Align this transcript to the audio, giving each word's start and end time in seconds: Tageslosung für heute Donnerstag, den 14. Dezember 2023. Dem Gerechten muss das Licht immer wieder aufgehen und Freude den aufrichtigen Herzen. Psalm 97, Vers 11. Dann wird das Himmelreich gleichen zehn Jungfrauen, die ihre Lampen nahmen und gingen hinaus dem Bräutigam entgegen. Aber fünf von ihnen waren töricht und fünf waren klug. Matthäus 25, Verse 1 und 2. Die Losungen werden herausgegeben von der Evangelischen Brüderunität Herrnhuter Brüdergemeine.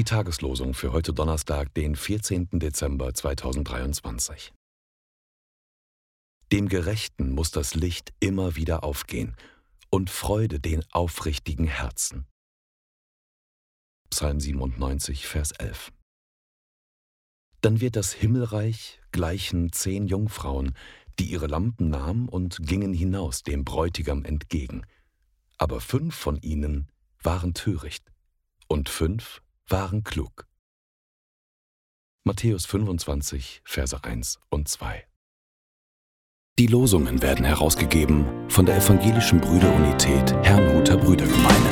Tageslosung 0.00 0.72
für 0.72 0.92
heute 0.92 1.12
Donnerstag, 1.12 1.74
den 1.74 1.96
14. 1.96 2.48
Dezember 2.52 3.12
2023. 3.12 4.52
Dem 6.50 6.68
Gerechten 6.68 7.32
muss 7.32 7.50
das 7.50 7.74
Licht 7.74 8.12
immer 8.18 8.56
wieder 8.56 8.84
aufgehen 8.84 9.36
und 9.90 10.08
Freude 10.08 10.60
den 10.60 10.82
aufrichtigen 10.92 11.66
Herzen. 11.66 12.26
Psalm 14.08 14.40
97, 14.40 15.26
Vers 15.26 15.52
11. 15.52 15.92
Dann 17.60 17.82
wird 17.82 17.94
das 17.94 18.12
Himmelreich 18.12 18.98
gleichen 19.12 19.72
zehn 19.72 20.06
Jungfrauen, 20.06 20.74
die 21.18 21.26
ihre 21.26 21.46
Lampen 21.46 21.90
nahmen 21.90 22.30
und 22.30 22.66
gingen 22.66 22.94
hinaus 22.94 23.42
dem 23.42 23.64
Bräutigam 23.64 24.24
entgegen. 24.24 24.86
Aber 25.58 25.82
fünf 25.82 26.14
von 26.14 26.38
ihnen 26.38 26.90
waren 27.22 27.52
töricht 27.52 28.10
und 28.68 28.88
fünf 28.88 29.41
waren 29.72 30.04
klug. 30.04 30.46
Matthäus 32.24 32.66
25, 32.66 33.62
Verse 33.64 34.04
1 34.04 34.38
und 34.50 34.68
2. 34.68 35.06
Die 36.58 36.66
Losungen 36.66 37.22
werden 37.22 37.44
herausgegeben 37.44 38.50
von 38.50 38.66
der 38.66 38.76
Evangelischen 38.76 39.40
Brüderunität 39.40 40.32
Herrnhuter 40.44 40.98
Brüdergemeine. 40.98 41.71